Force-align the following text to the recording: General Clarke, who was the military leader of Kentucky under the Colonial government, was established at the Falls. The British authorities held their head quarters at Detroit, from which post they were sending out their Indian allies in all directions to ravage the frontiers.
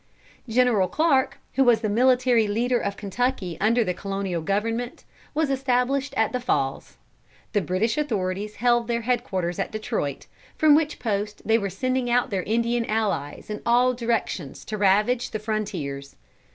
General 0.49 0.87
Clarke, 0.87 1.37
who 1.53 1.63
was 1.63 1.81
the 1.81 1.87
military 1.87 2.47
leader 2.47 2.79
of 2.79 2.97
Kentucky 2.97 3.55
under 3.61 3.83
the 3.83 3.93
Colonial 3.93 4.41
government, 4.41 5.03
was 5.35 5.51
established 5.51 6.15
at 6.17 6.31
the 6.31 6.39
Falls. 6.39 6.97
The 7.53 7.61
British 7.61 7.99
authorities 7.99 8.55
held 8.55 8.87
their 8.87 9.01
head 9.01 9.23
quarters 9.23 9.59
at 9.59 9.71
Detroit, 9.71 10.25
from 10.57 10.73
which 10.73 10.97
post 10.97 11.43
they 11.45 11.59
were 11.59 11.69
sending 11.69 12.09
out 12.09 12.31
their 12.31 12.41
Indian 12.41 12.83
allies 12.85 13.47
in 13.51 13.61
all 13.63 13.93
directions 13.93 14.65
to 14.65 14.75
ravage 14.79 15.29
the 15.29 15.37
frontiers. 15.37 16.15